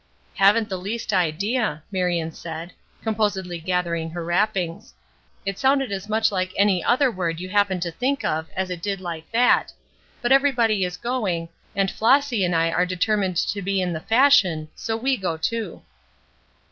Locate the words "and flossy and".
11.75-12.55